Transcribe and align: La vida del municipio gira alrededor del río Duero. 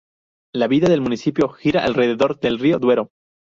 La 0.55 0.65
vida 0.65 0.87
del 0.89 0.99
municipio 0.99 1.49
gira 1.49 1.85
alrededor 1.85 2.39
del 2.39 2.57
río 2.57 2.79
Duero. 2.79 3.11